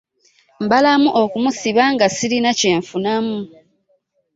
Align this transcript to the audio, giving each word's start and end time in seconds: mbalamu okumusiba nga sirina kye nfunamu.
mbalamu 0.65 1.09
okumusiba 1.21 1.83
nga 1.93 2.07
sirina 2.15 2.51
kye 2.59 2.71
nfunamu. 2.79 3.37